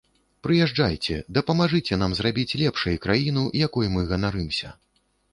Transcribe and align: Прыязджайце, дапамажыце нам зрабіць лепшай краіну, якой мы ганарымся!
Прыязджайце, 0.45 1.17
дапамажыце 1.37 1.99
нам 2.03 2.15
зрабіць 2.19 2.57
лепшай 2.61 2.97
краіну, 3.03 3.43
якой 3.67 3.91
мы 3.97 4.07
ганарымся! 4.13 4.73